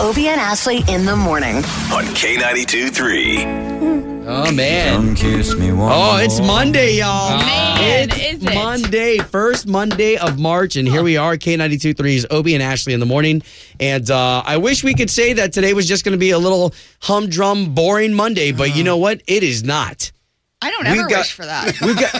[0.00, 1.56] Obie and Ashley in the morning.
[1.56, 3.44] on K92 3.
[4.26, 4.94] Oh man.
[4.94, 6.40] Come kiss me one Oh, it's.
[6.40, 7.36] Monday, y'all.
[7.38, 8.54] Man, it's is it?
[8.54, 13.00] Monday, first Monday of March, and here we are, K92 3's Obie and Ashley in
[13.00, 13.42] the morning.
[13.78, 16.38] And uh, I wish we could say that today was just going to be a
[16.38, 16.72] little
[17.02, 19.20] humdrum, boring Monday, but you know what?
[19.26, 20.12] It is not.
[20.62, 21.80] I don't ever got- wish for that.
[21.80, 22.12] We've got.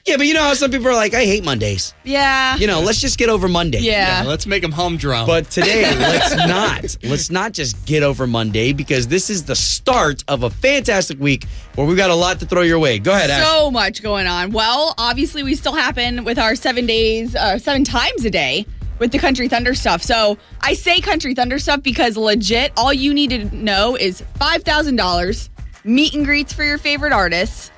[0.06, 1.94] yeah, but you know how some people are like, I hate Mondays.
[2.02, 2.56] Yeah.
[2.56, 3.78] You know, let's just get over Monday.
[3.78, 4.24] yeah.
[4.26, 5.24] Let's make them humdrum.
[5.26, 6.96] But today, let's not.
[7.08, 11.46] Let's not just get over Monday because this is the start of a fantastic week
[11.76, 12.98] where we've got a lot to throw your way.
[12.98, 13.46] Go ahead, Ash.
[13.46, 14.50] so much going on.
[14.50, 18.66] Well, obviously, we still happen with our seven days, uh, seven times a day
[18.98, 20.02] with the Country Thunder stuff.
[20.02, 25.48] So I say Country Thunder stuff because legit, all you need to know is $5,000,
[25.84, 27.70] meet and greets for your favorite artists,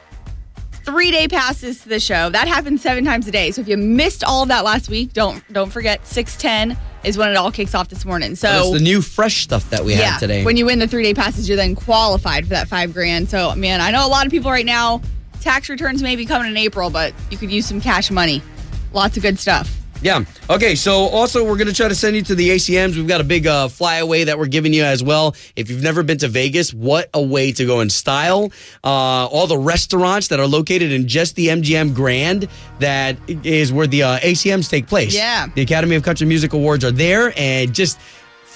[0.85, 2.31] three day passes to the show.
[2.31, 3.51] That happens seven times a day.
[3.51, 7.31] So if you missed all of that last week, don't don't forget 610 is when
[7.31, 8.35] it all kicks off this morning.
[8.35, 10.45] So the new fresh stuff that we yeah, have today.
[10.45, 13.29] When you win the three day passes, you're then qualified for that five grand.
[13.31, 15.01] So, man, I know a lot of people right now,
[15.41, 18.43] tax returns may be coming in April, but you could use some cash money.
[18.93, 19.80] Lots of good stuff.
[20.03, 20.25] Yeah.
[20.49, 20.75] Okay.
[20.75, 22.97] So also, we're gonna try to send you to the ACMs.
[22.97, 25.35] We've got a big uh, flyaway that we're giving you as well.
[25.57, 28.51] If you've never been to Vegas, what a way to go in style!
[28.83, 33.87] Uh, all the restaurants that are located in just the MGM Grand, that is where
[33.87, 35.15] the uh, ACMs take place.
[35.15, 35.49] Yeah.
[35.55, 37.99] The Academy of Country Music Awards are there, and just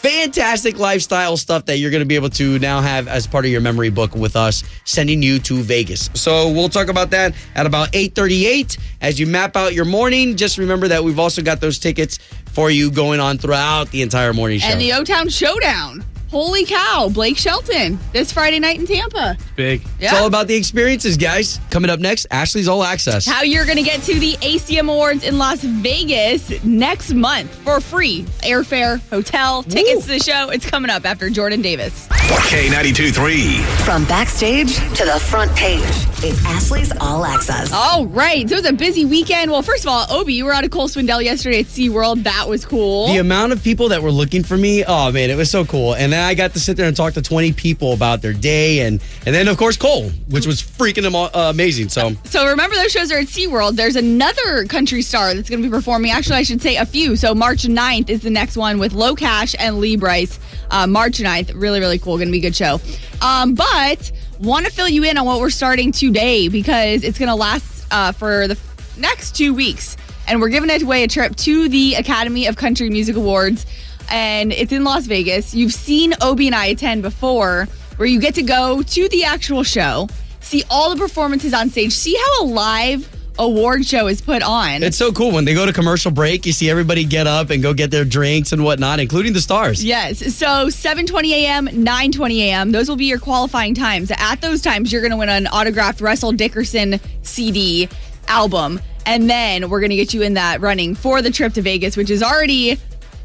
[0.04, 3.50] fantastic lifestyle stuff that you're going to be able to now have as part of
[3.50, 6.10] your memory book with us sending you to Vegas.
[6.12, 10.36] So we'll talk about that at about 8:38 as you map out your morning.
[10.36, 12.18] Just remember that we've also got those tickets
[12.52, 14.68] for you going on throughout the entire morning show.
[14.68, 16.04] And the O Town Showdown.
[16.34, 19.38] Holy cow, Blake Shelton this Friday night in Tampa.
[19.54, 19.82] big.
[20.00, 20.10] Yeah.
[20.10, 21.60] It's all about the experiences, guys.
[21.70, 23.24] Coming up next, Ashley's All Access.
[23.24, 27.80] How you're going to get to the ACM Awards in Las Vegas next month for
[27.80, 28.22] free.
[28.42, 30.50] Airfare, hotel, tickets to the show.
[30.50, 32.08] It's coming up after Jordan Davis.
[32.08, 33.58] K92 3.
[33.84, 35.82] From backstage to the front page,
[36.24, 37.72] it's Ashley's All Access.
[37.72, 38.48] All right.
[38.48, 39.52] So it was a busy weekend.
[39.52, 42.24] Well, first of all, Obie, you were out of Cole Swindell yesterday at SeaWorld.
[42.24, 43.06] That was cool.
[43.06, 45.94] The amount of people that were looking for me, oh man, it was so cool.
[45.94, 48.80] And then I got to sit there and talk to 20 people about their day,
[48.80, 51.88] and and then of course Cole, which was freaking uh, amazing.
[51.88, 53.76] So So remember those shows are at SeaWorld.
[53.76, 56.10] There's another country star that's going to be performing.
[56.10, 57.16] Actually, I should say a few.
[57.16, 60.38] So March 9th is the next one with Locash and Lee Brice.
[60.70, 61.52] Uh, March 9th.
[61.54, 62.16] Really, really cool.
[62.16, 62.80] Going to be a good show.
[63.22, 64.10] Um, but
[64.40, 67.86] want to fill you in on what we're starting today because it's going to last
[67.90, 68.58] uh, for the
[68.96, 69.96] next two weeks.
[70.26, 73.66] And we're giving away a trip to the Academy of Country Music Awards.
[74.10, 75.54] And it's in Las Vegas.
[75.54, 77.66] You've seen Obie and I attend before,
[77.96, 80.08] where you get to go to the actual show,
[80.40, 84.82] see all the performances on stage, see how a live award show is put on.
[84.82, 86.46] it's so cool when they go to commercial break.
[86.46, 89.84] You see everybody get up and go get their drinks and whatnot, including the stars.
[89.84, 90.18] Yes.
[90.34, 92.72] So 7:20 a.m., 9:20 a.m.
[92.72, 94.12] Those will be your qualifying times.
[94.16, 97.88] At those times, you're going to win an autographed Russell Dickerson CD
[98.28, 101.62] album, and then we're going to get you in that running for the trip to
[101.62, 102.78] Vegas, which is already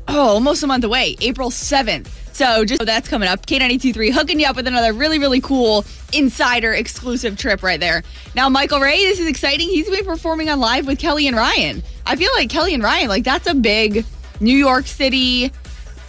[0.10, 2.08] oh almost a month away, April 7th.
[2.34, 3.46] So just that's coming up.
[3.46, 8.04] K923 hooking you up with another really really cool insider exclusive trip right there.
[8.36, 9.68] Now Michael Ray, this is exciting.
[9.68, 11.84] He's going to be performing on live with Kelly and Ryan.
[12.06, 14.06] I feel like Kelly and Ryan, like that's a big
[14.40, 15.52] New York City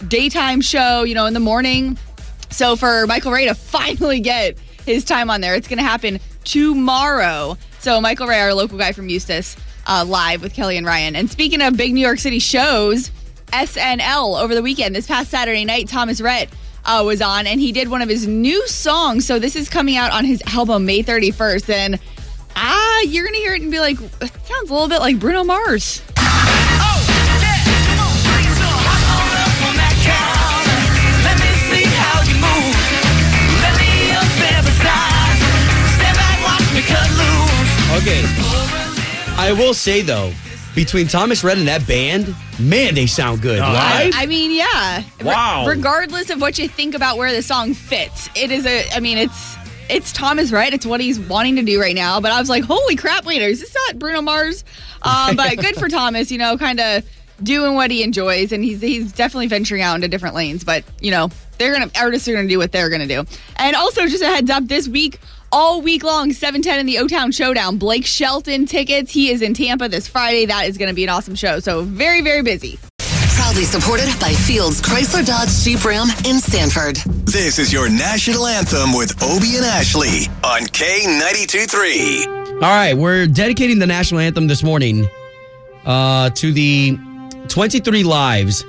[0.07, 1.97] daytime show, you know, in the morning.
[2.49, 6.19] So for Michael Ray to finally get his time on there, it's going to happen
[6.43, 7.57] tomorrow.
[7.79, 9.57] So Michael Ray, our local guy from Eustis,
[9.87, 11.15] uh, live with Kelly and Ryan.
[11.15, 13.11] And speaking of big New York City shows,
[13.51, 16.49] SNL over the weekend, this past Saturday night, Thomas Rhett
[16.85, 19.25] uh, was on and he did one of his new songs.
[19.25, 21.69] So this is coming out on his album May 31st.
[21.69, 21.99] And
[22.55, 25.19] ah, you're going to hear it and be like, it sounds a little bit like
[25.19, 26.01] Bruno Mars.
[37.91, 38.23] Okay.
[39.37, 40.31] I will say though,
[40.75, 43.59] between Thomas Rhett and that band, man, they sound good.
[43.59, 44.13] Live?
[44.15, 45.03] I mean, yeah.
[45.19, 45.65] Re- Wow.
[45.67, 48.89] regardless of what you think about where the song fits, it is a.
[48.93, 49.55] I mean, it's
[49.89, 50.73] it's Thomas, Rhett.
[50.73, 52.21] It's what he's wanting to do right now.
[52.21, 54.63] But I was like, holy crap, wait, is this not Bruno Mars?
[55.01, 57.03] Uh, but good for Thomas, you know, kind of
[57.43, 60.63] doing what he enjoys, and he's he's definitely venturing out into different lanes.
[60.63, 63.25] But you know, they're gonna artists are gonna do what they're gonna do.
[63.57, 65.19] And also, just a heads up, this week.
[65.53, 67.77] All week long, 710 in the O Town Showdown.
[67.77, 69.11] Blake Shelton tickets.
[69.11, 70.45] He is in Tampa this Friday.
[70.45, 71.59] That is going to be an awesome show.
[71.59, 72.79] So, very, very busy.
[73.35, 76.95] Proudly supported by Fields Chrysler Dodge Jeep Ram in Sanford.
[77.25, 82.25] This is your national anthem with Obie and Ashley on K92 3.
[82.53, 85.05] All right, we're dedicating the national anthem this morning
[85.83, 86.97] uh, to the
[87.49, 88.63] 23 lives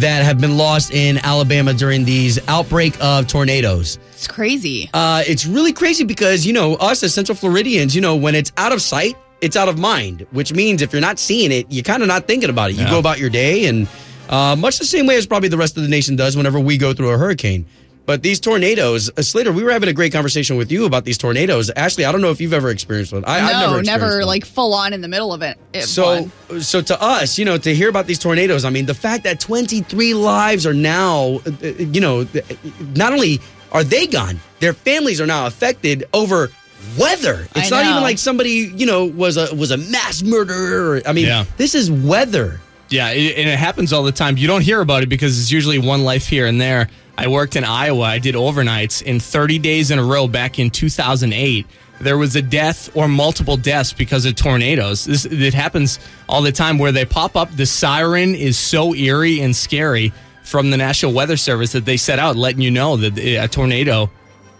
[0.00, 3.98] that have been lost in Alabama during these outbreak of tornadoes.
[4.12, 4.90] It's crazy.
[4.94, 8.52] Uh, it's really crazy because, you know, us as Central Floridians, you know, when it's
[8.56, 11.84] out of sight, it's out of mind, which means if you're not seeing it, you're
[11.84, 12.74] kind of not thinking about it.
[12.76, 12.90] You Yeah.
[12.90, 13.86] go about your day, and
[14.28, 16.76] uh, much the same way as probably the rest of the nation does whenever we
[16.76, 17.64] go through a hurricane.
[18.08, 21.18] But these tornadoes, uh, Slater, we were having a great conversation with you about these
[21.18, 21.68] tornadoes.
[21.68, 23.22] Ashley, I don't know if you've ever experienced one.
[23.26, 24.26] I, I've no, never, never one.
[24.26, 25.58] like full on in the middle of it.
[25.74, 26.60] it So, one.
[26.62, 29.40] so to us, you know, to hear about these tornadoes, I mean, the fact that
[29.40, 32.26] 23 lives are now, uh, uh, you know,
[32.96, 33.40] not only
[33.72, 36.50] are they gone, their families are now affected over
[36.98, 37.46] weather.
[37.56, 41.02] It's I not even like somebody, you know, was a was a mass murderer.
[41.04, 41.44] I mean, Yeah.
[41.58, 42.58] this is weather.
[42.88, 44.38] Yeah, it, and it happens all the time.
[44.38, 46.88] You don't hear about it because it's usually one life here and there.
[47.18, 48.04] I worked in Iowa.
[48.04, 51.66] I did overnights in 30 days in a row back in 2008.
[52.00, 55.04] There was a death or multiple deaths because of tornadoes.
[55.04, 55.98] This it happens
[56.28, 57.50] all the time where they pop up.
[57.50, 60.12] The siren is so eerie and scary
[60.44, 64.10] from the National Weather Service that they set out letting you know that a tornado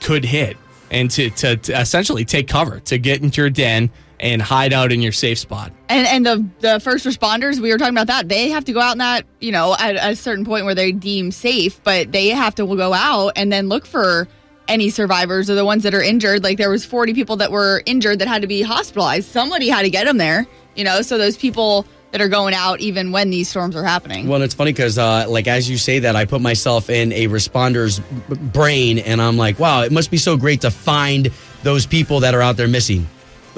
[0.01, 0.57] could hit
[0.91, 3.89] and to, to, to essentially take cover, to get into your den
[4.21, 5.73] and hide out in your safe spot.
[5.89, 8.29] And and the the first responders, we were talking about that.
[8.29, 10.93] They have to go out in that, you know, at a certain point where they
[10.93, 14.29] deem safe, but they have to go out and then look for
[14.69, 16.45] any survivors or the ones that are injured.
[16.45, 19.29] Like there was 40 people that were injured that had to be hospitalized.
[19.29, 21.01] Somebody had to get them there, you know.
[21.03, 24.29] So those people that are going out even when these storms are happening.
[24.29, 27.27] Well, it's funny because, uh, like, as you say that, I put myself in a
[27.27, 31.31] responder's b- brain, and I'm like, wow, it must be so great to find
[31.63, 33.07] those people that are out there missing.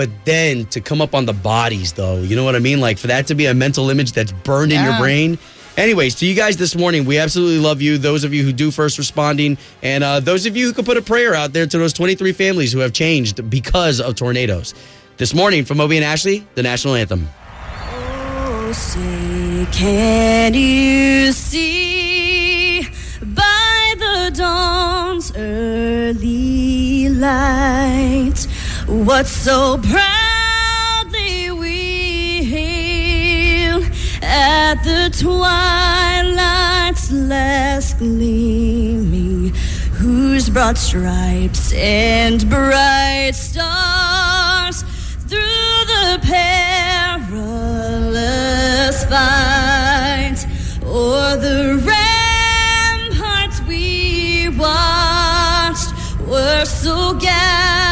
[0.01, 2.81] But then to come up on the bodies, though, you know what I mean?
[2.81, 5.39] Like, for that to be a mental image that's burned in your brain.
[5.77, 7.99] Anyways, to you guys this morning, we absolutely love you.
[7.99, 10.97] Those of you who do first responding, and uh, those of you who could put
[10.97, 14.73] a prayer out there to those 23 families who have changed because of tornadoes.
[15.19, 17.29] This morning from Obie and Ashley, the national anthem.
[17.93, 22.85] Oh, say, can you see
[23.21, 28.47] by the dawn's early light
[28.91, 33.85] what so proudly we hail
[34.21, 39.55] at the twilight's last gleaming,
[39.93, 44.83] whose broad stripes and bright stars
[45.29, 47.45] through the perilous
[49.05, 50.45] fight
[50.83, 55.95] o'er the ramparts we watched
[56.27, 57.90] were so gallantly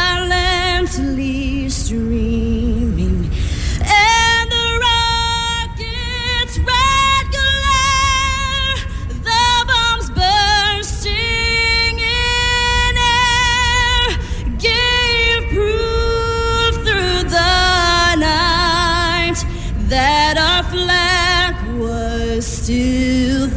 [22.69, 23.47] still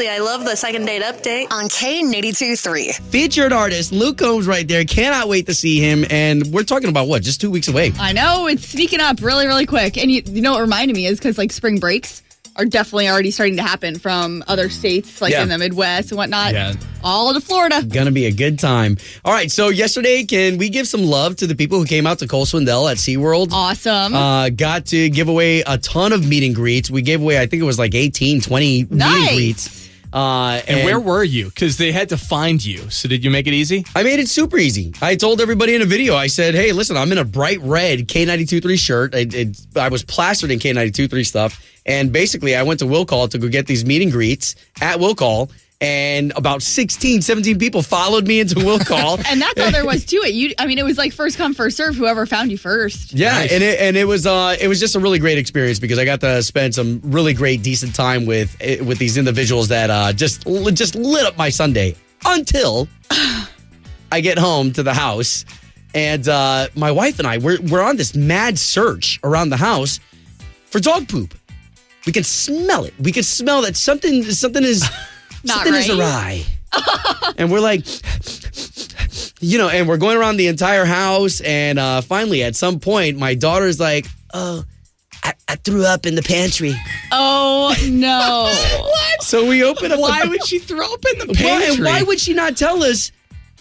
[0.00, 1.50] Obie and Ashley, I love the second date update.
[1.50, 2.92] On K82 3.
[3.10, 4.84] featured artist Luke Combs right there.
[4.84, 6.04] Cannot wait to see him.
[6.10, 7.22] And we're talking about what?
[7.22, 7.92] Just two weeks away.
[7.98, 9.96] I know it's sneaking up really, really quick.
[9.98, 12.22] And you, you know what reminded me is because like spring breaks
[12.56, 15.42] are definitely already starting to happen from other states, like Yeah.
[15.44, 16.74] in the Midwest and whatnot, Yeah.
[17.02, 17.80] all to Florida.
[17.82, 18.98] Gonna be a good time.
[19.24, 19.50] All right.
[19.50, 22.44] So yesterday, can we give some love to the people who came out to Cole
[22.46, 23.50] Swindell at SeaWorld?
[23.52, 24.14] Awesome.
[24.14, 26.90] Uh, got to give away a ton of meet and greets.
[26.90, 29.79] We gave away, I think it was like 18, 20 meet and greets.
[30.12, 31.46] Uh, And, where were you?
[31.46, 32.90] Because they had to find you.
[32.90, 33.84] So did you make it easy?
[33.94, 34.92] I made it super easy.
[35.00, 38.08] I told everybody in a video, I said, hey, listen, I'm in a bright red
[38.08, 39.14] K92.3 shirt.
[39.14, 41.64] I, it, I was plastered in K92.3 stuff.
[41.86, 45.00] And basically, I went to Will Call to go get these meet and greets at
[45.00, 45.50] Will Call.
[45.82, 49.18] And about 16, 17 people followed me into Will Call.
[49.26, 50.34] and that's all there was to it.
[50.34, 51.96] You, I mean, it was like first come, first serve.
[51.96, 53.14] Whoever found you first.
[53.14, 53.52] Yeah, Nice.
[53.52, 56.04] and it and it was uh it was just a really great experience because I
[56.04, 60.12] got to spend some really great decent time with eh, with these individuals that uh
[60.12, 60.44] just
[60.74, 61.96] just lit up my Sunday
[62.26, 62.86] until
[64.12, 65.46] I get home to the house
[65.94, 69.98] and uh my wife and I we're we're on this mad search around the house
[70.66, 71.32] for dog poop.
[72.04, 72.92] We can smell it.
[73.00, 74.86] We can smell that something something is
[75.44, 76.44] Not something is awry.
[77.36, 77.86] and we're like
[79.42, 81.40] you know, and we're going around the entire house.
[81.40, 84.64] And uh, finally, at some point, my daughter's like, "Oh,
[85.50, 86.74] I threw up in the pantry.
[87.10, 88.52] Oh no.
[88.82, 89.22] what?
[89.22, 89.98] So we open up.
[89.98, 91.74] Why the, would she throw up in the Why, pantry?
[91.74, 93.10] and why would she not tell us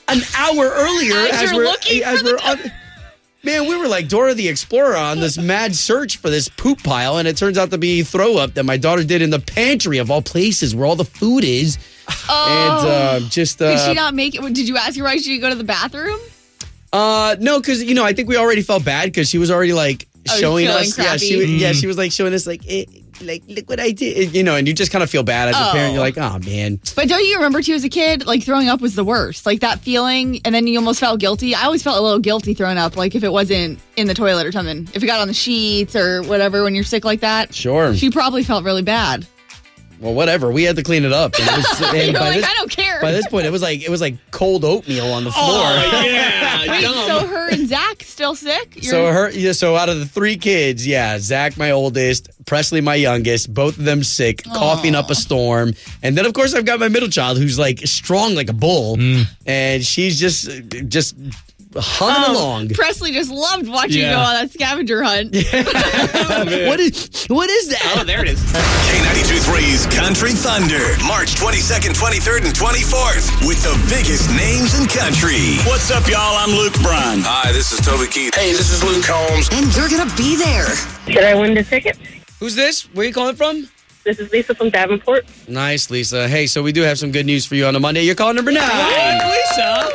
[0.07, 2.71] an hour earlier As you're we're looking as for the we're on,
[3.41, 7.17] Man, we were like Dora the Explorer on this mad search for this poop pile,
[7.17, 9.97] and it turns out to be throw up that my daughter did in the pantry
[9.97, 11.77] of all places where all the food is.
[12.29, 14.41] And uh, just uh, Did she not make it?
[14.53, 16.19] Did you ask her why she didn't go to the bathroom?
[16.91, 19.73] Uh, no, because you know, I think we already felt bad because she was already
[19.73, 20.97] like Oh, showing feeling us.
[20.97, 21.51] Yeah, she crappy.
[21.53, 22.83] yeah she was like showing us like eh,
[23.21, 24.33] like look what I did.
[24.35, 25.71] You know, and you just kind of feel bad as a Oh.
[25.71, 25.93] parent.
[25.93, 26.03] You're oh.
[26.03, 28.95] like, oh man, But don't you remember too as a kid, like throwing up was
[28.95, 29.45] the worst.
[29.45, 31.55] Like that feeling, and then you almost felt guilty.
[31.55, 34.45] I always felt a little guilty throwing up, like if it wasn't in the toilet
[34.45, 34.87] or something.
[34.93, 37.53] If it got on the sheets or whatever when you're sick like that.
[37.53, 37.93] Sure.
[37.95, 39.25] She probably felt really bad.
[39.99, 40.49] well, whatever.
[40.51, 41.33] We had to clean it up.
[41.37, 43.01] And it was, and You're by like, this, I don't care.
[43.01, 45.65] by this point, it was like it was like cold oatmeal on the oh, floor.
[45.65, 47.07] Oh, yeah, Wait, dumb.
[47.07, 48.75] so her and Zach still sick?
[48.75, 49.51] You're- So her, yeah.
[49.53, 53.85] So out of the three kids, yeah, Zach, my oldest, Presley, my youngest, both of
[53.85, 55.73] them sick, coughing up a storm,
[56.03, 58.97] and then of course I've got my middle child who's like strong like a bull,
[58.97, 59.25] mm.
[59.45, 60.49] and she's just
[60.87, 61.15] just
[61.75, 62.69] humming oh, along.
[62.69, 64.11] Presley just loved watching Yeah.
[64.11, 65.35] you go on that scavenger hunt.
[66.67, 67.95] what is what is that?
[67.97, 68.41] Oh, there it is.
[68.89, 75.57] K92 3's Country Thunder, March 22nd, 23rd, and 24th, with the biggest names in country.
[75.69, 76.37] What's up, y'all?
[76.37, 77.21] I'm Luke Bryan.
[77.21, 78.33] Hi, this is Toby Keith.
[78.33, 79.49] Hey, this is Luke Combs.
[79.51, 80.75] And you're going to be there.
[81.07, 81.97] Should I win the ticket?
[82.39, 82.83] Who's this?
[82.93, 83.69] Where are you calling from?
[84.09, 85.23] This is Lisa from Davenport.
[85.47, 86.27] Nice, Lisa.
[86.27, 88.01] Hey, so we do have some good news for you on a Monday.
[88.01, 89.19] You're calling number nine.
[89.19, 89.87] Lisa.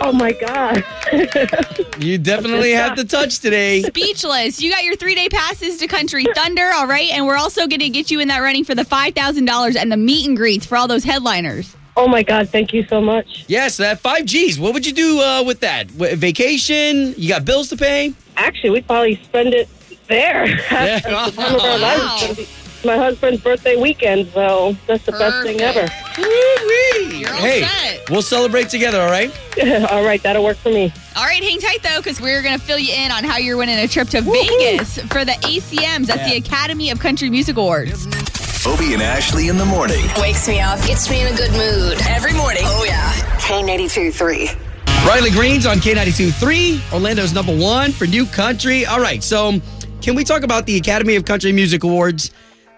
[0.00, 0.84] Oh my God.
[2.00, 3.82] You definitely have the touch today.
[3.82, 4.60] Speechless.
[4.62, 7.10] You got your three day passes to Country Thunder, all right?
[7.12, 9.96] And we're also going to get you in that running for the $5,000 and the
[9.98, 11.76] meet and greets for all those headliners.
[11.96, 12.48] Oh my God.
[12.48, 13.44] Thank you so much.
[13.48, 14.58] Yes, that five G's.
[14.58, 15.88] What would you do uh, with that?
[15.98, 17.14] W- vacation?
[17.18, 18.14] You got bills to pay?
[18.36, 19.68] Actually, we'd probably spend it
[20.08, 20.46] there.
[20.70, 21.00] Yeah.
[21.00, 23.12] That's the time of our lives.
[23.14, 25.88] It's gonna be My husband's birthday weekend, so that's the best thing ever.
[27.16, 28.10] You're all Hey, set.
[28.10, 29.30] we'll celebrate together, all right?
[29.90, 30.92] All right, that'll work for me.
[31.16, 33.56] All right, hang tight though, because we're going to fill you in on how you're
[33.58, 36.06] winning a trip to Vegas for the ACMs.
[36.06, 38.06] That's the Academy of Country Music Awards.
[38.66, 40.02] Obie and Ashley in the morning.
[40.18, 41.98] Wakes me up, gets me in a good mood.
[42.08, 42.62] Every morning.
[42.64, 43.10] Oh, yeah.
[43.38, 44.50] K82 3.
[45.06, 48.86] Riley Green's on K92 3, Orlando's number one for New Country.
[48.86, 49.60] All right, so
[50.02, 52.30] can we talk about the Academy of Country Music Awards?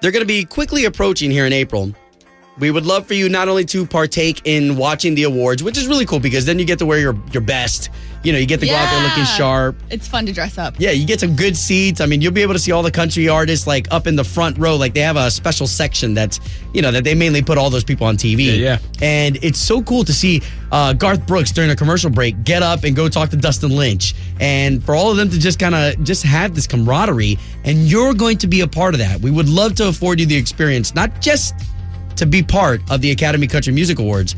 [0.02, 1.94] They're going to be quickly approaching here in April.
[2.58, 5.86] We would love for you not only to partake in watching the awards, which is
[5.88, 7.88] really cool because then you get to wear your, your best.
[8.22, 9.76] You know, you get to go out there looking sharp.
[9.90, 10.74] It's fun to dress up.
[10.78, 12.00] Yeah, you get some good seats.
[12.00, 14.22] I mean, you'll be able to see all the country artists like up in the
[14.22, 14.76] front row.
[14.76, 16.38] Like they have a special section that's,
[16.72, 18.46] you know, that they mainly put all those people on TV.
[18.46, 18.78] Yeah, yeah.
[19.00, 22.84] And it's so cool to see uh, Garth Brooks during a commercial break get up
[22.84, 26.04] and go talk to Dustin Lynch, and for all of them to just kind of
[26.04, 27.38] just have this camaraderie.
[27.64, 29.20] And you're going to be a part of that.
[29.20, 31.54] We would love to afford you the experience, not just
[32.16, 34.34] to be part of the Academy Country Music Awards,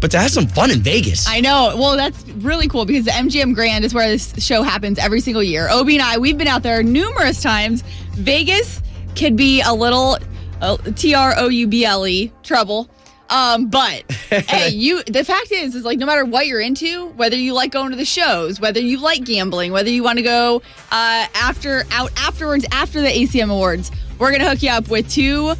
[0.00, 1.26] but to have some fun in Vegas.
[1.28, 1.74] I know.
[1.76, 5.42] Well, that's really cool because the MGM Grand is where this show happens every single
[5.42, 5.68] year.
[5.70, 7.82] Obie and I, we've been out there numerous times.
[8.12, 8.82] Vegas
[9.16, 10.18] could be a little
[10.60, 12.88] uh, T R O U B L E trouble.
[13.30, 17.36] Um, but hey, you the fact is is like no matter what you're into, whether
[17.36, 20.62] you like going to the shows, whether you like gambling, whether you want to go
[20.90, 25.52] uh, after out afterwards after the ACM awards, we're gonna hook you up with two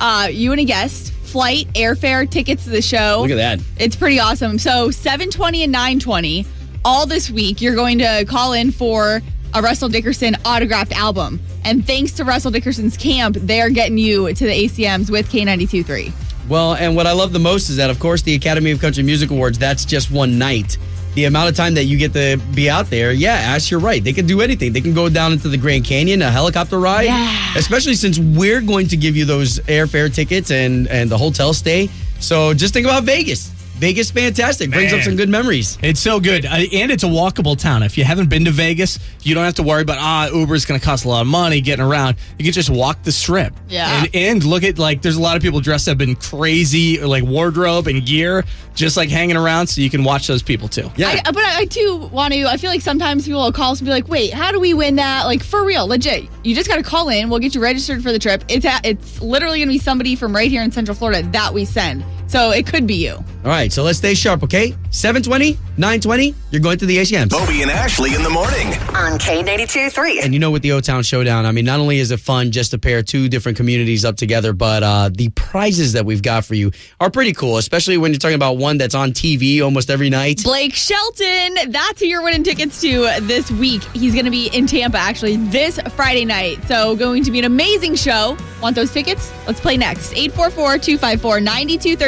[0.00, 3.18] uh, you and a guest, flight, airfare, tickets to the show.
[3.22, 3.60] Look at that.
[3.78, 4.58] It's pretty awesome.
[4.58, 6.46] So 720 and 920,
[6.84, 9.20] all this week, you're going to call in for
[9.54, 11.40] a Russell Dickerson autographed album.
[11.64, 16.12] And thanks to Russell Dickerson's camp, they're getting you to the ACMs with K92.3.
[16.48, 19.02] Well, and what I love the most is that, of course, the Academy of Country
[19.02, 20.78] Music Awards, that's just one night.
[21.16, 24.04] The amount of time that you get to be out there, yeah, Ash, you're right.
[24.04, 24.74] They can do anything.
[24.74, 27.06] They can go down into the Grand Canyon, a helicopter ride.
[27.06, 27.54] Yeah.
[27.56, 31.88] Especially since we're going to give you those airfare tickets and, and the hotel stay.
[32.20, 33.55] So just think about Vegas.
[33.78, 34.70] Vegas, fantastic.
[34.70, 35.78] Brings up some good memories.
[35.82, 36.46] It's so good.
[36.46, 37.82] And it's a walkable town.
[37.82, 40.80] If you haven't been to Vegas, you don't have to worry about, ah, Uber's going
[40.80, 42.16] to cost a lot of money getting around.
[42.38, 43.52] You can just walk the strip.
[43.68, 44.04] Yeah.
[44.04, 47.24] And, and look at, like, there's a lot of people dressed up in crazy, like,
[47.24, 50.90] wardrobe and gear, just like hanging around so you can watch those people too.
[50.96, 51.20] Yeah.
[51.24, 52.44] I, but I, I too want to.
[52.44, 54.74] I feel like sometimes people will call us and be like, "Wait, how do we
[54.74, 56.28] win that?" Like for real, legit.
[56.44, 57.30] You just got to call in.
[57.30, 58.44] We'll get you registered for the trip.
[58.48, 61.54] It's a, it's literally going to be somebody from right here in Central Florida that
[61.54, 62.04] we send.
[62.28, 63.14] So it could be you.
[63.14, 64.74] All right, so let's stay sharp, okay?
[64.90, 67.32] 720, 920, you're going to the ACMs.
[67.32, 68.68] Obie and Ashley in the morning.
[68.96, 70.20] On K82 3.
[70.22, 72.50] And you know, with the O Town Showdown, I mean, not only is it fun
[72.50, 76.44] just to pair two different communities up together, but uh, the prizes that we've got
[76.44, 79.90] for you are pretty cool, especially when you're talking about one that's on TV almost
[79.90, 80.42] every night.
[80.42, 83.84] Blake Shelton, that's who you're winning tickets to this week.
[83.94, 86.58] He's going to be in Tampa actually this Friday night.
[86.66, 88.36] So, going to be an amazing show.
[88.60, 89.30] Want those tickets?
[89.46, 90.12] Let's play next.
[90.14, 91.40] 844 254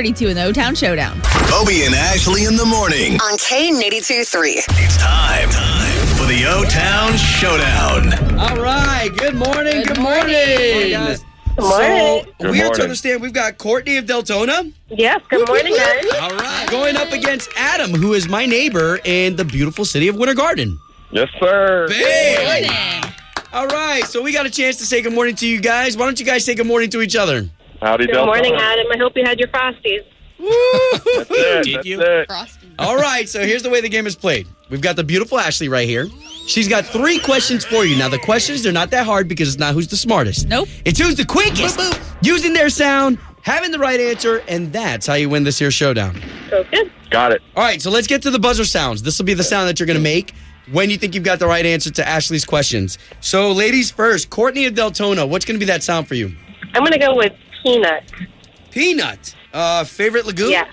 [0.08, 1.20] 9232 in the O Town Showdown.
[1.52, 3.14] Obie and Ashley in the morning.
[3.20, 4.50] On K82 3.
[4.52, 8.38] It's time, time for the O Town Showdown.
[8.38, 9.10] All right.
[9.16, 9.82] Good morning.
[9.84, 10.72] Good, Good morning.
[10.72, 10.90] morning.
[10.92, 11.24] guys.
[11.56, 12.24] Good morning.
[12.24, 14.72] So, Good we are to understand we've got Courtney of Deltona.
[14.88, 16.04] Yes, good morning, guys.
[16.20, 16.68] All right.
[16.70, 20.78] Going up against Adam, who is my neighbor in the beautiful city of Winter Garden.
[21.10, 21.86] Yes, sir.
[21.88, 23.12] Bam!
[23.52, 24.04] All right.
[24.04, 25.96] So, we got a chance to say good morning to you guys.
[25.98, 27.48] Why don't you guys say good morning to each other?
[27.80, 28.26] Howdy, Good Delta.
[28.26, 28.86] morning, Adam.
[28.92, 30.04] I hope you had your Frosties.
[30.38, 31.64] That's it.
[31.64, 32.00] Did That's you?
[32.00, 32.30] it.
[32.78, 34.46] All right, so here's the way the game is played.
[34.70, 36.06] We've got the beautiful Ashley right here.
[36.46, 37.96] She's got three questions for you.
[37.96, 40.46] Now, the questions, they're not that hard because it's not who's the smartest.
[40.48, 40.68] Nope.
[40.84, 41.80] It's who's the quickest.
[42.22, 46.20] Using their sound, having the right answer, and that's how you win this here showdown.
[46.50, 46.92] So good.
[47.10, 47.42] Got it.
[47.56, 49.02] All right, so let's get to the buzzer sounds.
[49.02, 50.34] This will be the sound that you're going to make
[50.72, 52.98] when you think you've got the right answer to Ashley's questions.
[53.20, 56.32] So, ladies first, Courtney of Deltona, what's going to be that sound for you?
[56.74, 57.32] I'm going to go with
[57.72, 58.12] peanut.
[58.70, 59.34] Peanut.
[59.52, 60.50] Uh, favorite lagoon?
[60.50, 60.70] Yeah.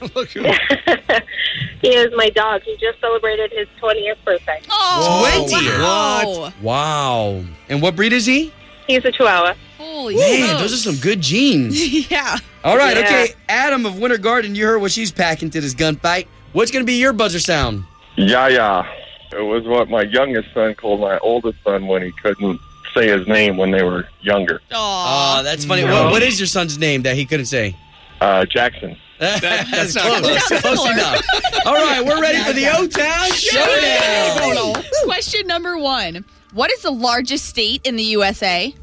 [0.14, 0.42] Look who.
[1.80, 2.62] he is my dog.
[2.62, 4.60] He just celebrated his 20th birthday.
[4.70, 5.66] Oh, 20.
[5.80, 6.40] wow.
[6.40, 6.60] What?
[6.62, 7.44] Wow.
[7.68, 8.52] And what breed is he?
[8.86, 9.54] He's a chihuahua.
[9.78, 10.60] Holy Man, smokes.
[10.62, 12.10] those are some good genes.
[12.10, 12.36] yeah.
[12.64, 13.04] All right, Yeah.
[13.04, 13.28] okay.
[13.48, 16.26] Adam of Winter Garden, you heard what she's packing to this gunfight.
[16.52, 17.84] What's going to be your buzzer sound?
[18.16, 18.90] Yeah, yeah.
[19.32, 22.60] It was what my youngest son called my oldest son when he couldn't
[22.96, 24.60] say his name when they were younger.
[24.72, 25.38] Aw.
[25.40, 25.84] Oh, that's funny.
[25.84, 26.04] No.
[26.04, 27.76] What, what is your son's name that he couldn't say?
[28.20, 28.96] Uh, Jackson.
[29.18, 30.46] that's not close.
[30.46, 30.60] close.
[30.60, 31.22] Close enough.
[31.64, 34.82] All right, we're ready for the O Town Showdown.
[35.04, 38.74] Question number one What is the largest state in the USA?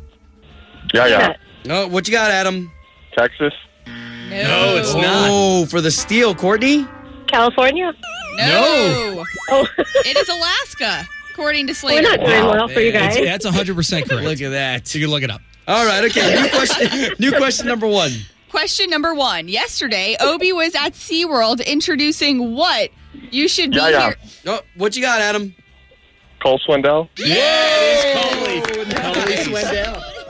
[0.94, 1.18] Yeah, yeah.
[1.18, 1.40] Peanut.
[1.70, 2.72] Oh, what you got, Adam?
[3.16, 3.54] Texas.
[3.86, 5.30] No, it's not.
[5.30, 6.88] Oh, for the steal, Courtney?
[7.28, 7.94] California?
[8.36, 9.24] No.
[9.52, 9.68] Oh,
[10.06, 13.16] it is Alaska, according to we're not doing well for you guys.
[13.16, 14.24] That's 100% correct.
[14.24, 14.94] Look at that.
[14.96, 15.42] You can look it up.
[15.68, 16.42] All right, okay.
[16.42, 17.14] New question.
[17.20, 18.12] New question number one.
[18.50, 19.48] Question number one.
[19.48, 22.92] Yesterday, Obie was at SeaWorld introducing what
[23.32, 24.06] you should be Yeah, yeah.
[24.08, 24.16] here.
[24.48, 25.56] Oh, what you got, Adam?
[26.42, 27.10] Cole Swindell.
[27.18, 28.14] Yes,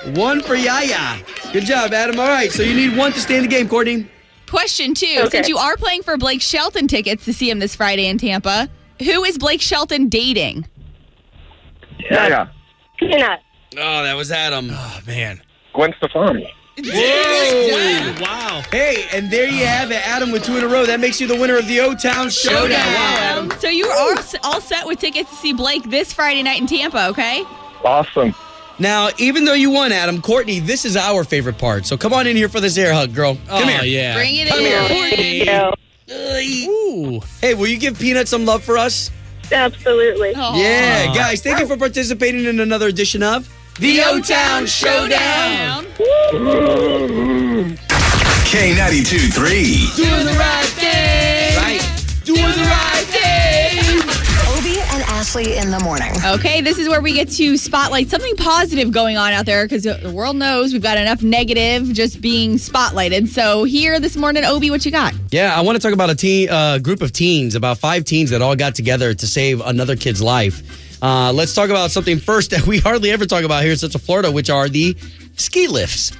[0.06, 0.14] Coley.
[0.14, 1.18] One for Yaya.
[1.52, 2.20] Good job, Adam.
[2.20, 4.08] All right, so you need one to stay in the game, Courtney.
[4.50, 5.08] Question two.
[5.22, 5.30] Okay.
[5.30, 8.70] Since you are playing for Blake Shelton tickets to see him this Friday in Tampa,
[9.00, 10.68] who is Blake Shelton dating?
[12.10, 12.48] Yeah, yeah.
[12.98, 13.40] Peanut.
[13.78, 14.70] Oh, that was Adam.
[14.72, 15.42] Oh, man.
[15.74, 16.52] Gwen Stefani.
[16.78, 18.16] Whoa.
[18.20, 18.62] Wow.
[18.72, 20.86] Hey, and there you have it, Adam with two in a row.
[20.86, 22.72] That makes you the winner of the O Town Showdown.
[22.72, 23.52] Wow, Adam.
[23.52, 26.68] Um, so you are all set with tickets to see Blake this Friday night in
[26.68, 27.44] Tampa, okay?
[27.84, 28.34] Awesome.
[28.80, 31.86] Now, even though you won, Adam, Courtney, this is our favorite part.
[31.86, 33.36] So come on in here for this air hug, girl.
[33.48, 33.84] Come oh, here.
[33.84, 34.16] yeah.
[34.16, 34.66] Bring it Come in.
[34.66, 35.72] here.
[36.08, 36.70] Thank you.
[36.70, 37.22] Ooh.
[37.40, 39.12] Hey, will you give Peanut some love for us?
[39.52, 40.34] Absolutely.
[40.36, 40.56] Aw.
[40.56, 45.86] Yeah, guys, thank you for participating in another edition of the O Town Showdown.
[48.54, 49.88] K92 3.
[49.96, 51.58] Doing the right thing.
[51.58, 51.82] Right.
[52.24, 52.64] Doing the right thing.
[52.64, 52.83] Obie and
[55.24, 56.12] Ashley in the morning.
[56.26, 59.84] Okay, this is where we get to spotlight something positive going on out there because
[59.84, 63.30] the world knows we've got enough negative just being spotlighted.
[63.30, 65.14] So here this morning, Obie, what you got?
[65.32, 68.32] Yeah, I want to talk about a teen, uh, group of teens, about five teens
[68.32, 71.02] that all got together to save another kid's life.
[71.02, 74.02] Uh, let's talk about something first that we hardly ever talk about here in Central
[74.02, 74.94] Florida, which are the
[75.38, 76.12] ski lifts.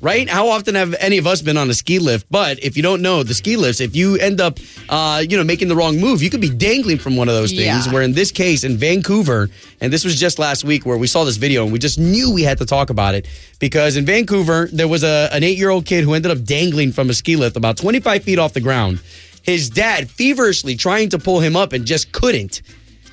[0.00, 0.28] Right?
[0.28, 2.26] How often have any of us been on a ski lift?
[2.30, 4.58] But if you don't know, the ski lifts, if you end up,
[4.88, 7.50] uh, you know, making the wrong move, you could be dangling from one of those
[7.50, 7.86] things.
[7.86, 7.92] Yeah.
[7.92, 11.24] Where in this case, in Vancouver, and this was just last week, where we saw
[11.24, 13.26] this video and we just knew we had to talk about it
[13.58, 16.92] because in Vancouver there was a an eight year old kid who ended up dangling
[16.92, 19.00] from a ski lift about 25 feet off the ground.
[19.42, 22.62] His dad feverishly trying to pull him up and just couldn't.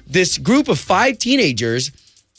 [0.06, 1.92] This group of five teenagers.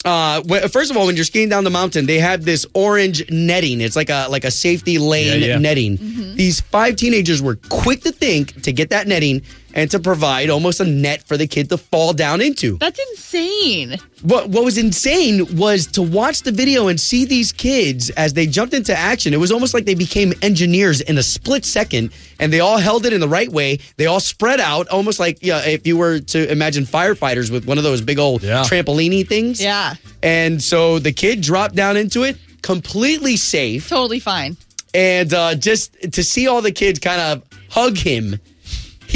[0.07, 3.81] Uh, first of all, when you're skiing down the mountain, they have this orange netting.
[3.81, 5.57] It's like a like a safety lane Yeah, yeah.
[5.57, 5.97] netting.
[6.35, 9.41] These five teenagers were quick to think to get that netting
[9.73, 12.77] and to provide almost a net for the kid to fall down into.
[12.77, 13.97] That's insane.
[14.23, 18.47] What what was insane was to watch the video and see these kids as they
[18.47, 19.33] jumped into action.
[19.33, 23.05] It was almost like they became engineers in a split second, and they all held
[23.05, 23.79] it in the right way.
[23.97, 27.77] They all spread out, almost like yeah, if you were to imagine firefighters with one
[27.77, 28.63] of those big old Yeah.
[28.63, 29.61] trampolini things.
[29.61, 34.57] Yeah, And so the kid dropped down into it, completely safe, totally fine.
[34.93, 38.39] and uh, just to see all the kids kind of hug him.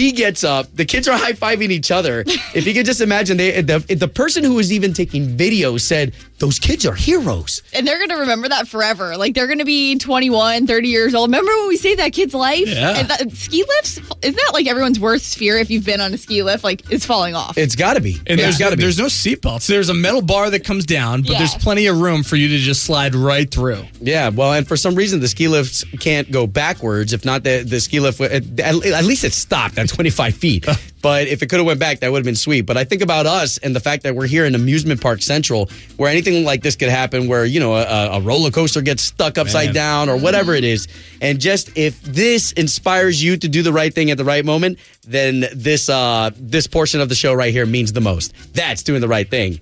[0.01, 0.75] He gets up.
[0.75, 2.23] The kids are high fiving each other.
[2.55, 6.13] If you could just imagine, they, the the person who was even taking video said,
[6.41, 9.15] "Those kids are heroes." And they're going to remember that forever.
[9.15, 11.29] Like they're going to be 21, 30 years old.
[11.29, 12.67] Remember when we saved that kid's life?
[12.67, 12.97] Yeah.
[12.97, 16.17] And that, ski lifts, isn't that like everyone's worst fear if you've been on a
[16.17, 16.63] ski lift?
[16.65, 17.57] Like it's falling off.
[17.57, 18.15] It's got to be.
[18.27, 18.81] And It's there's, got to be.
[18.83, 19.67] there's no seatbelts.
[19.67, 21.37] There's a metal bar that comes down, but Yeah.
[21.37, 23.85] there's plenty of room for you to just slide right through.
[24.01, 27.13] Yeah, well, and for some reason the ski lifts can't go backwards.
[27.13, 30.65] If not, the the ski lift at, at least it stopped at 25 feet.
[31.01, 32.61] but if it could have went back, that would have been sweet.
[32.61, 35.69] But I think about us and the fact that we're here in Amusement Park Central,
[35.97, 39.37] where anything like this could happen, where you know a, a roller coaster gets stuck
[39.37, 39.75] upside Man.
[39.75, 40.87] down or whatever it is,
[41.21, 44.79] and just if this inspires you to do the right thing at the right moment,
[45.07, 48.33] then this uh this portion of the show right here means the most.
[48.53, 49.59] That's doing the right thing.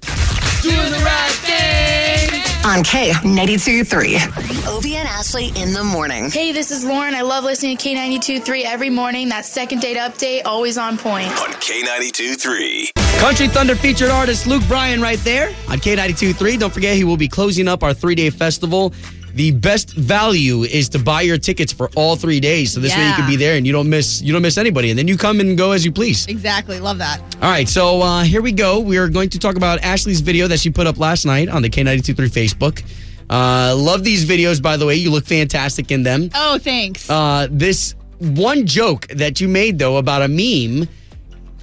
[2.65, 6.30] On K92 Obie and Ashley in the morning.
[6.30, 7.15] Hey, this is Lauren.
[7.15, 9.30] I love listening to K92.3 every morning.
[9.30, 11.30] That second date update, always on point.
[11.39, 12.91] On K92 3.
[13.19, 16.60] Country Thunder featured artist Luke Bryan right there on K92.3.
[16.60, 18.93] Don't forget, he will be closing up our three day festival.
[19.34, 23.08] The best value is to buy your tickets for all three days, so this way
[23.08, 25.18] you can be there and you don't miss you don't miss anybody, and then you
[25.18, 26.28] come and go as you please.
[26.28, 26.80] Exactly.
[26.80, 27.22] Love that.
[27.42, 28.80] All right, so uh, here we go.
[28.80, 31.62] We are going to talk about Ashley's video that she put up last night on
[31.62, 32.84] the K92.3 Facebook.
[33.30, 34.96] Uh, love these videos, by the way.
[34.96, 36.30] You look fantastic in them.
[36.34, 37.10] Oh, thanks.
[37.10, 40.88] Uh, this one joke that you made though about a meme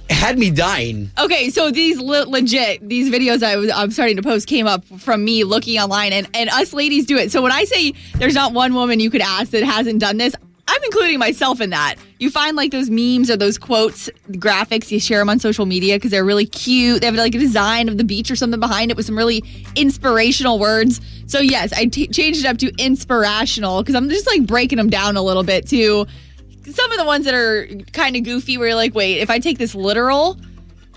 [0.09, 1.11] had me dying.
[1.19, 4.85] Okay, so these le- legit these videos I was I'm starting to post came up
[4.99, 7.31] from me looking online and and us ladies do it.
[7.31, 10.35] So when I say there's not one woman you could ask that hasn't done this,
[10.67, 11.95] I'm including myself in that.
[12.19, 15.95] You find like those memes or those quotes, graphics, you share them on social media
[15.95, 17.01] because they're really cute.
[17.01, 19.43] They have like a design of the beach or something behind it with some really
[19.75, 20.99] inspirational words.
[21.27, 24.89] So yes, I t- changed it up to inspirational because I'm just like breaking them
[24.89, 26.05] down a little bit to
[26.71, 29.39] some of the ones that are kind of goofy where you're like, wait, if I
[29.39, 30.37] take this literal,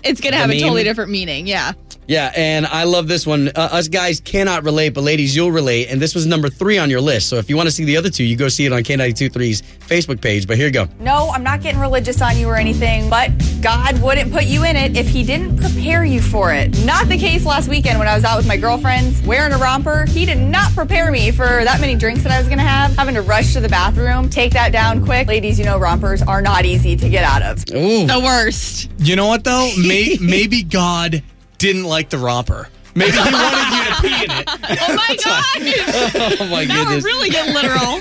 [0.03, 1.47] it's gonna The have a totally different meaning.
[1.47, 1.73] Yeah.
[2.07, 3.49] Yeah, and I love this one.
[3.49, 5.87] Uh, us guys cannot relate, but ladies, you'll relate.
[5.89, 7.29] And this was number three on your list.
[7.29, 9.61] So if you want to see the other two, you go see it on K923's
[9.61, 10.47] Facebook page.
[10.47, 10.87] But here you go.
[10.99, 14.75] No, I'm not getting religious on you or anything, but God wouldn't put you in
[14.75, 16.77] it if He didn't prepare you for it.
[16.85, 20.05] Not the case last weekend when I was out with my girlfriends wearing a romper.
[20.09, 22.95] He did not prepare me for that many drinks that I was going to have,
[22.95, 25.27] having to rush to the bathroom, take that down quick.
[25.27, 27.63] Ladies, you know rompers are not easy to get out of.
[27.73, 28.07] Ooh.
[28.07, 28.89] The worst.
[28.97, 29.71] You know what though?
[29.77, 31.23] May, maybe God
[31.61, 32.67] didn't like the romper.
[32.93, 34.49] Maybe he wanted you to pee in it.
[34.83, 36.39] Oh my god!
[36.41, 37.03] Oh my now goodness.
[37.03, 37.99] we're really getting literal.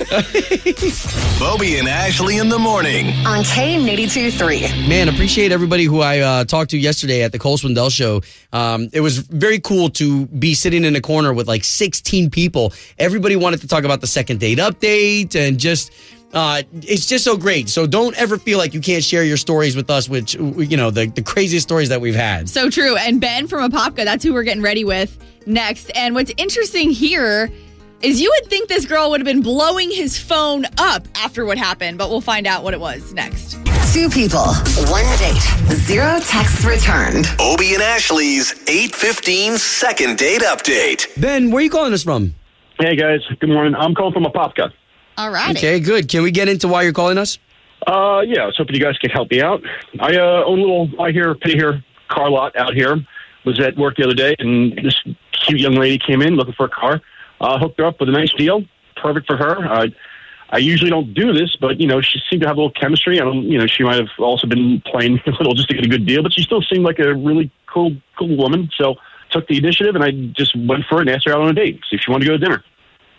[1.55, 3.09] Obie and Ashley in the morning.
[3.27, 4.89] On K82 3.
[4.89, 8.23] Man, appreciate everybody who I uh, talked to yesterday at the Cole Swindell show.
[8.53, 12.73] Um, it was very cool to be sitting in a corner with like 16 people.
[12.99, 15.93] Everybody wanted to talk about the second date update and just.
[16.33, 17.69] Uh, it's just so great.
[17.69, 20.91] So don't ever feel like you can't share your stories with us, which you know
[20.91, 22.49] the, the craziest stories that we've had.
[22.49, 22.97] So true.
[22.97, 25.91] And Ben from Apopka, that's who we're getting ready with next.
[25.95, 27.51] And what's interesting here
[28.03, 31.59] is you would think this girl would have been blowing his phone up after what
[31.59, 33.59] happened, but we'll find out what it was next.
[33.93, 34.47] Two people,
[34.89, 35.43] one date,
[35.75, 37.27] zero texts returned.
[37.41, 41.09] Obie and Ashley's 815 second date update.
[41.21, 42.35] Ben, where are you calling us from?
[42.79, 43.75] Hey guys, good morning.
[43.75, 44.73] I'm calling from Apopka.
[45.21, 45.55] All right.
[45.55, 46.09] Okay, good.
[46.09, 47.39] Can we get into why you're calling us?
[47.87, 49.63] Uh, yeah, I was hoping you guys could help me out.
[50.01, 52.97] I uh, own a little I hear pay here car lot out here.
[53.45, 54.99] Was at work the other day, and this
[55.33, 57.03] cute young lady came in looking for a car.
[57.39, 58.65] Uh, hooked her up with a nice deal,
[58.97, 59.65] perfect for her.
[59.71, 59.89] Uh,
[60.51, 63.21] I usually don't do this, but you know she seemed to have a little chemistry.
[63.21, 65.85] I don't, you know, she might have also been playing a little just to get
[65.85, 68.71] a good deal, but she still seemed like a really cool, cool woman.
[68.75, 68.97] So
[69.31, 71.53] took the initiative, and I just went for it and asked her out on a
[71.55, 72.65] date, see if she wanted to go to dinner.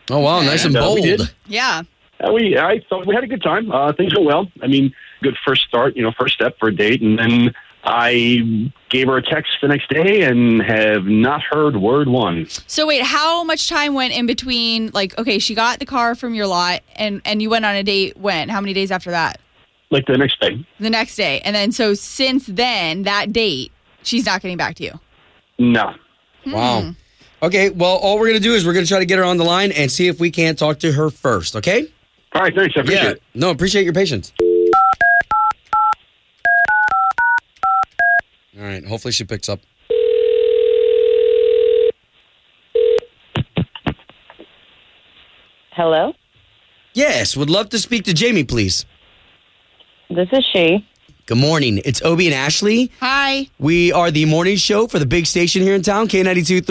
[0.10, 1.02] Oh wow, nice and And, uh, bold.
[1.02, 1.22] did.
[1.48, 1.84] Yeah.
[2.24, 3.72] Uh, we I thought we had a good time.
[3.72, 4.52] Uh, things went well.
[4.62, 7.54] I mean, good first start, you know, first step for a date, and then
[7.84, 12.48] I gave her a text the next day and have not heard word one.
[12.68, 16.36] So wait, how much time went in between like okay, she got the car from
[16.36, 18.50] your lot and and you went on a date when?
[18.50, 19.40] How many days after that?
[19.90, 21.42] Like the next day, The next day.
[21.42, 23.72] And then so since then, that date,
[24.04, 25.00] she's not getting back to you.
[25.58, 25.96] no.
[26.46, 26.96] Wow.
[27.44, 29.44] Okay, well, all we're gonna do is we're gonna try to get her on the
[29.44, 31.56] line and see if we can't talk to her first.
[31.56, 31.88] Okay?
[32.34, 32.76] All right, thanks.
[32.78, 33.10] I appreciate yeah.
[33.12, 33.24] it.
[33.34, 34.32] No, appreciate your patience.
[38.58, 38.86] All right.
[38.86, 39.60] Hopefully she picks up.
[45.74, 46.14] Hello,
[46.94, 48.86] Yes, would love to speak to Jamie, please.
[50.10, 50.86] this is she.
[51.26, 51.80] Good morning.
[51.86, 52.92] It's Obie and Ashley.
[53.00, 53.48] Hi.
[53.58, 56.66] We are the morning show for the big station here in town, K92.3.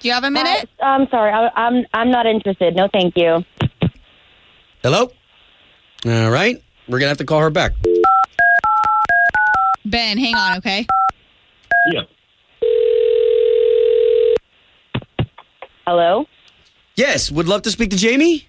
[0.00, 0.68] Do you have a minute?
[0.82, 2.74] Uh, I'm sorry, I, I'm I'm not interested.
[2.74, 3.44] No, thank you.
[4.86, 5.10] Hello?
[6.06, 6.62] All right.
[6.86, 7.72] We're going to have to call her back.
[9.84, 10.86] Ben, hang on, okay?
[11.92, 12.02] Yeah.
[15.88, 16.26] Hello?
[16.94, 18.46] Yes, would love to speak to Jamie.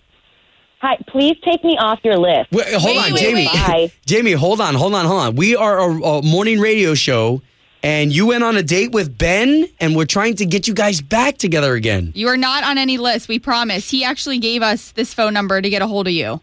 [0.82, 2.52] Hi, please take me off your list.
[2.52, 3.48] Wait, hold on, Jamie.
[3.48, 3.92] Bye.
[4.06, 5.36] Jamie, hold on, hold on, hold on.
[5.36, 7.42] We are a, a morning radio show,
[7.84, 11.02] and you went on a date with Ben, and we're trying to get you guys
[11.02, 12.12] back together again.
[12.16, 13.90] You are not on any list, we promise.
[13.90, 16.42] He actually gave us this phone number to get a hold of you.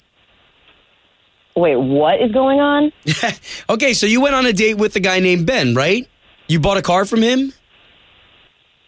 [1.56, 2.92] Wait, what is going on?
[3.68, 6.08] Okay, so you went on a date with a guy named Ben, right?
[6.48, 7.52] You bought a car from him?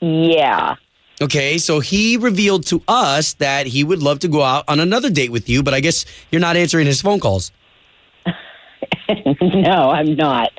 [0.01, 0.75] Yeah.
[1.23, 5.09] Okay, so he revealed to us that he would love to go out on another
[5.09, 7.53] date with you, but I guess you're not answering his phone calls.
[9.41, 10.51] no, I'm not.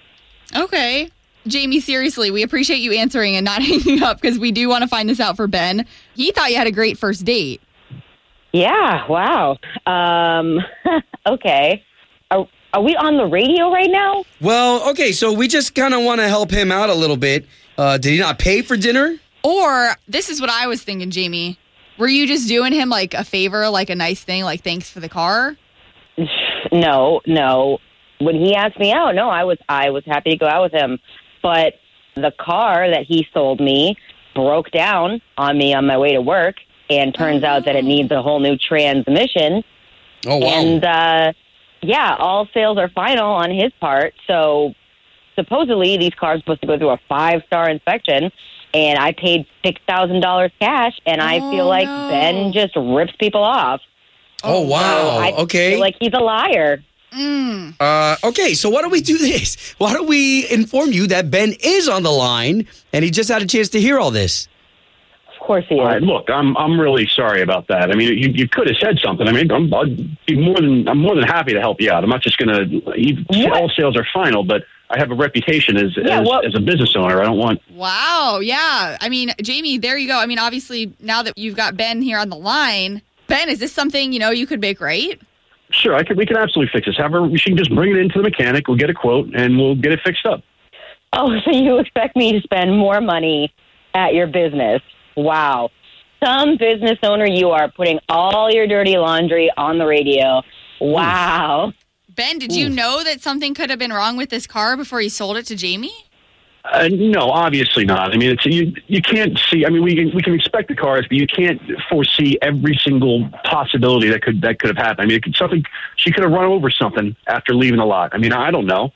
[0.55, 1.09] Okay.
[1.47, 4.87] Jamie, seriously, we appreciate you answering and not hanging up because we do want to
[4.87, 5.85] find this out for Ben.
[6.15, 7.61] He thought you had a great first date.
[8.53, 9.57] Yeah, wow.
[9.85, 10.59] Um,
[11.27, 11.83] okay.
[12.31, 14.23] Are, are we on the radio right now?
[14.41, 17.45] Well, okay, so we just kind of want to help him out a little bit.
[17.77, 19.17] Uh, did he not pay for dinner?
[19.43, 21.57] Or this is what I was thinking, Jamie.
[21.97, 24.99] Were you just doing him like a favor, like a nice thing, like thanks for
[24.99, 25.57] the car?
[26.69, 27.77] No, no.
[28.19, 30.73] When he asked me out, no, I was I was happy to go out with
[30.73, 30.99] him.
[31.47, 31.75] But
[32.15, 33.95] the car that he sold me
[34.35, 36.57] broke down on me on my way to work
[36.89, 39.63] and turns out that it needs a whole new transmission.
[40.25, 40.47] Oh wow.
[40.47, 41.31] And uh
[41.81, 44.13] yeah, all sales are final on his part.
[44.27, 44.73] So
[45.37, 48.29] supposedly these cars are supposed to go through a five star inspection
[48.73, 53.41] and I paid six thousand dollars cash and I feel like Ben just rips people
[53.41, 53.79] off.
[54.43, 54.81] Oh, wow.
[54.81, 55.71] So I okay.
[55.71, 56.83] feel like he's a liar.
[57.79, 59.55] Uh, okay, so why don't we do this?
[59.77, 63.41] Why don't we inform you that Ben is on the line and he just had
[63.41, 64.47] a chance to hear all this?
[65.33, 65.79] Of course he is.
[65.79, 67.89] All right, look, I'm I'm really sorry about that.
[67.91, 69.27] I mean, you, you could have said something.
[69.27, 72.03] I mean, I'm I'd be more than I'm more than happy to help you out.
[72.03, 73.49] I'm not just going to.
[73.53, 76.59] All sales are final, but I have a reputation as Yeah, as, what- as a
[76.59, 77.21] business owner.
[77.21, 77.61] I don't want.
[77.71, 78.39] Wow.
[78.41, 78.97] Yeah.
[78.99, 80.17] I mean, Jamie, there you go.
[80.19, 83.71] I mean, obviously, now that you've got Ben here on the line, Ben, is this
[83.71, 85.19] something you know you could make right?
[85.71, 86.17] Sure, I could.
[86.17, 86.97] We can absolutely fix this.
[86.97, 87.29] Have her.
[87.37, 88.67] She can just bring it into the mechanic.
[88.67, 90.41] We'll get a quote and we'll get it fixed up.
[91.13, 93.53] Oh, so you expect me to spend more money
[93.93, 94.81] at your business?
[95.15, 95.69] Wow.
[96.23, 100.41] Some business owner you are putting all your dirty laundry on the radio.
[100.79, 100.85] Hmm.
[100.85, 101.73] Wow.
[102.09, 102.75] Ben, did you hmm.
[102.75, 105.55] know that something could have been wrong with this car before you sold it to
[105.55, 106.06] Jamie?
[106.71, 108.13] Uh, no, obviously not.
[108.13, 108.73] I mean, it's you.
[108.87, 109.65] You can't see.
[109.65, 113.29] I mean, we can we can expect the cars, but you can't foresee every single
[113.43, 115.01] possibility that could that could have happened.
[115.01, 115.63] I mean, it could, something
[115.95, 118.13] she could have run over something after leaving the lot.
[118.13, 118.91] I mean, I don't know.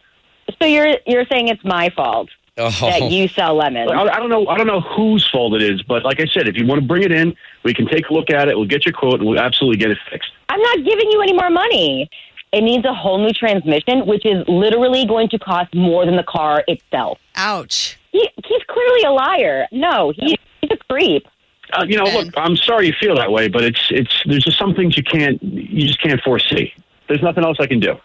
[0.59, 2.69] So you're you're saying it's my fault Oh.
[2.81, 3.89] that you sell lemons?
[3.91, 4.45] I, I don't know.
[4.47, 6.87] I don't know whose fault it is, but like I said, if you want to
[6.87, 8.57] bring it in, we can take a look at it.
[8.57, 10.31] We'll get your quote, and we'll absolutely get it fixed.
[10.49, 12.09] I'm not giving you any more money.
[12.51, 16.23] It needs a whole new transmission, which is literally going to cost more than the
[16.23, 17.17] car itself.
[17.35, 17.97] Ouch.
[18.11, 19.67] He, he's clearly a liar.
[19.71, 21.27] No, he's, he's a creep.
[21.71, 24.57] Uh, you know, look, I'm sorry you feel that way, but it's it's there's just
[24.57, 26.73] some things you can't you just can't foresee.
[27.07, 27.97] There's nothing else I can do.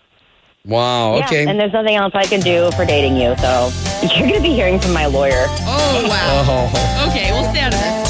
[0.65, 1.19] Wow.
[1.19, 3.71] Yeah, and there's nothing else I can do for dating you, so
[4.03, 5.47] you're going to be hearing from my lawyer.
[5.63, 7.09] Oh, wow.
[7.09, 8.07] Okay, we'll stay out of this.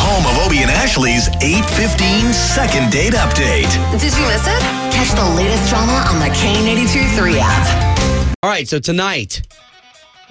[0.00, 3.68] Home of Obie and Ashley's 815 second date update.
[4.00, 4.85] Did you miss it?
[4.96, 8.34] Catch the latest drama on the K82 3 app.
[8.42, 9.46] All right, so tonight,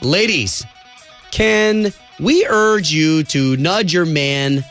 [0.01, 0.65] ladies,
[1.29, 4.65] can we urge you to nudge your man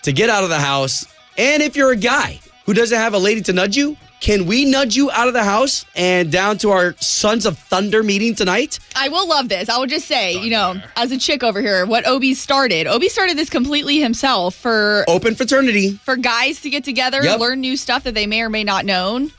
[0.00, 1.04] to get out of the house?
[1.36, 4.64] And if you're a guy who doesn't have a lady to nudge you, can we
[4.64, 8.78] nudge you out of the house and down to our Sons of Thunder meeting tonight?
[8.96, 9.68] I will love this.
[9.68, 12.86] I will just say, you know, as a chick over here, what Obie started.
[12.88, 15.90] Obie started this completely himself for Open fraternity.
[16.02, 17.38] for guys to get together, Yep.
[17.40, 19.30] learn new stuff that they may or may not known.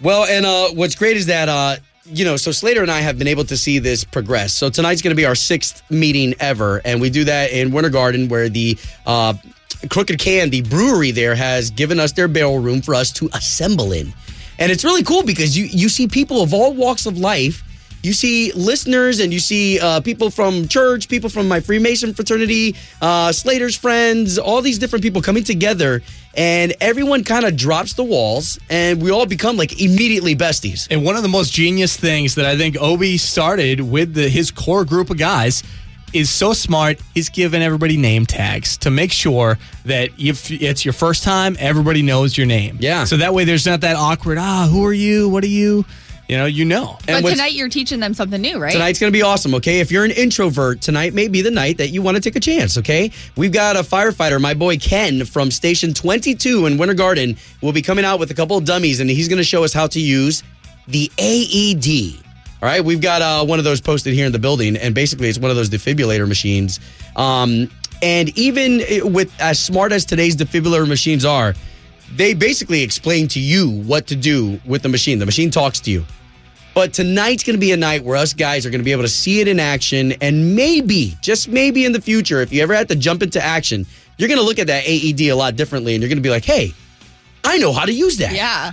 [0.00, 3.18] Well, and uh, what's great is that, uh, you know, so Slater and I have
[3.18, 4.52] been able to see this progress.
[4.52, 6.80] So tonight's going to be our sixth meeting ever.
[6.84, 9.34] And we do that in Winter Garden, where the uh,
[9.90, 13.92] Crooked Can, the brewery there, has given us their barrel room for us to assemble
[13.92, 14.12] in.
[14.58, 17.64] And it's really cool because you, you see people of all walks of life.
[18.02, 22.74] You see listeners and you see uh, people from church, people from my Freemason fraternity,
[23.00, 26.02] uh, Slater's friends, all these different people coming together,
[26.34, 30.88] and everyone kind of drops the walls, and we all become like immediately besties.
[30.90, 34.50] And one of the most genius things that I think Obie started with the, his
[34.50, 35.62] core group of guys
[36.12, 37.00] is so smart.
[37.14, 42.02] He's given everybody name tags to make sure that if it's your first time, everybody
[42.02, 42.76] knows your name.
[42.80, 43.04] Yeah.
[43.04, 45.28] So that way there's not that awkward, ah, who are you?
[45.28, 45.84] What are you?
[46.28, 46.98] You know, you know.
[47.04, 48.72] but tonight you're teaching them something new, right?
[48.72, 49.80] Tonight's going to be awesome, okay?
[49.80, 52.40] If you're an introvert, tonight may be the night that you want to take a
[52.40, 53.10] chance, okay?
[53.36, 57.82] We've got a firefighter, my boy Ken from Station 22 in Winter Garden, will be
[57.82, 60.00] coming out with a couple of dummies, and he's going to show us how to
[60.00, 60.42] use
[60.86, 62.24] the AED.
[62.62, 65.28] All right, we've got uh, one of those posted here in the building, and basically
[65.28, 66.78] it's one of those defibrillator machines.
[67.16, 67.68] Um,
[68.00, 71.54] and even with as smart as today's defibrillator machines are,
[72.14, 75.18] they basically explain to you what to do with the machine.
[75.18, 76.04] The machine talks to you.
[76.72, 79.02] But tonight's going to be a night where us guys are going to be able
[79.02, 82.74] to see it in action, and maybe, just maybe in the future, if you ever
[82.74, 83.86] had to jump into action,
[84.18, 86.30] you're going to look at that AED a lot differently, and you're going to be
[86.30, 86.72] like, "Hey,
[87.42, 88.72] I know how to use that." Yeah.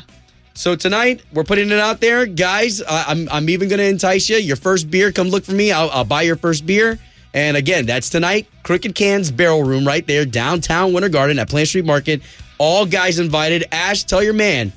[0.60, 2.82] So tonight we're putting it out there, guys.
[2.82, 4.36] Uh, I'm I'm even going to entice you.
[4.36, 5.72] Your first beer, come look for me.
[5.72, 7.00] I'll, I'll buy your first beer.
[7.34, 8.46] And again, that's tonight.
[8.64, 12.22] Crooked Cans Barrel Room right there, downtown Winter Garden at Plant Street Market.
[12.58, 13.64] All guys invited.
[13.72, 14.74] Ash, tell your man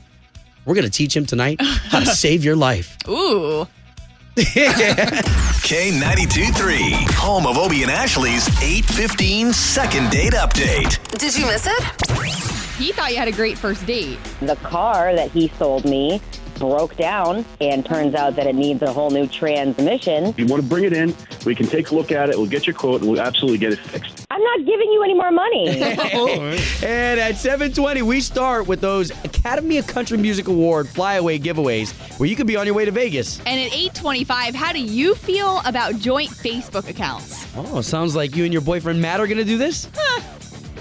[0.66, 2.96] we're going to teach him tonight how to save your life.
[3.08, 3.66] Ooh.
[4.36, 6.80] K92 3,
[7.16, 11.18] home of Obie and Ashley's 815 second date update.
[11.18, 12.51] Did you miss it?
[12.78, 14.18] He thought you had a great first date.
[14.40, 16.20] The car that he sold me
[16.58, 20.32] broke down, and turns out that it needs a whole new transmission.
[20.36, 22.36] You want to bring it in, we can take a look at it.
[22.36, 24.26] We'll get your quote and we'll absolutely get it fixed.
[24.30, 25.68] I'm not giving you any more money.
[26.82, 32.28] and at 720, we start with those Academy of Country Music Award flyaway giveaways where
[32.28, 33.38] you could be on your way to Vegas.
[33.40, 37.44] And at 825, how do you feel about joint Facebook accounts?
[37.56, 39.88] Oh, sounds like you and your boyfriend Matt are going to do this?